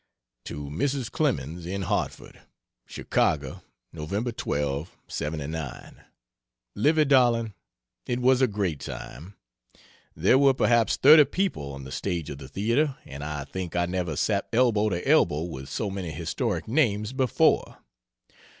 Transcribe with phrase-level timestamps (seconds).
[0.45, 1.11] To Mrs.
[1.11, 2.41] Clemens, in Hartford:
[2.87, 3.61] CHICAGO,
[3.93, 4.35] Nov.
[4.35, 6.03] 12, '79.
[6.73, 7.53] Livy darling,
[8.07, 9.35] it was a great time.
[10.15, 13.85] There were perhaps thirty people on the stage of the theatre, and I think I
[13.85, 17.77] never sat elbow to elbow with so many historic names before.